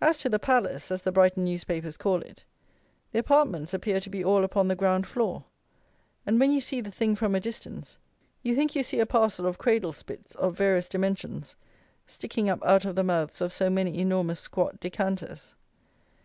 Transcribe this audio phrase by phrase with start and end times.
[0.00, 2.42] As to the "palace" as the Brighton newspapers call it,
[3.12, 5.44] the apartments appear to be all upon the ground floor;
[6.26, 7.96] and, when you see the thing from a distance,
[8.42, 11.54] you think you see a parcel of cradle spits, of various dimensions,
[12.08, 15.54] sticking up out of the mouths of so many enormous squat decanters.